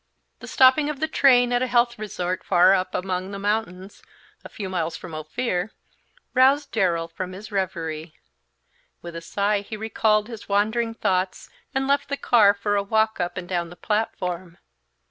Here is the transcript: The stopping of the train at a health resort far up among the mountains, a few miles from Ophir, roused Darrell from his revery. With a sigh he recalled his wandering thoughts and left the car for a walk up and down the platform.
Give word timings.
The 0.39 0.47
stopping 0.47 0.89
of 0.89 0.99
the 0.99 1.07
train 1.07 1.53
at 1.53 1.61
a 1.61 1.67
health 1.67 1.99
resort 1.99 2.43
far 2.43 2.73
up 2.73 2.95
among 2.95 3.29
the 3.29 3.37
mountains, 3.37 4.01
a 4.43 4.49
few 4.49 4.67
miles 4.67 4.97
from 4.97 5.13
Ophir, 5.13 5.69
roused 6.33 6.71
Darrell 6.71 7.07
from 7.07 7.33
his 7.33 7.51
revery. 7.51 8.15
With 9.03 9.15
a 9.15 9.21
sigh 9.21 9.61
he 9.61 9.77
recalled 9.77 10.27
his 10.27 10.49
wandering 10.49 10.95
thoughts 10.95 11.51
and 11.75 11.87
left 11.87 12.09
the 12.09 12.17
car 12.17 12.55
for 12.55 12.75
a 12.75 12.81
walk 12.81 13.19
up 13.19 13.37
and 13.37 13.47
down 13.47 13.69
the 13.69 13.75
platform. 13.75 14.57